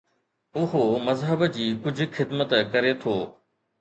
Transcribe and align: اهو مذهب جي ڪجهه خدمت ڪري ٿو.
اهو 0.61 0.81
مذهب 1.09 1.45
جي 1.57 1.67
ڪجهه 1.83 2.19
خدمت 2.21 2.57
ڪري 2.73 2.95
ٿو. 3.05 3.15